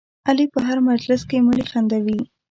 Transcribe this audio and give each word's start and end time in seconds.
علي 0.27 0.45
په 0.53 0.59
هر 0.67 0.77
مجلس 0.89 1.21
کې 1.29 1.43
مړي 1.47 1.63
خندوي. 1.71 2.19